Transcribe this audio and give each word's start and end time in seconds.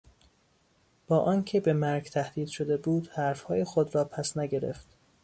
با 1.07 1.19
آنکه 1.19 1.59
به 1.59 1.73
مرگ 1.73 2.03
تهدید 2.03 2.47
شده 2.47 2.77
بود 2.77 3.07
حرفهای 3.07 3.63
خود 3.63 3.95
را 3.95 4.05
پس 4.05 4.37
نگرفت. 4.37 4.87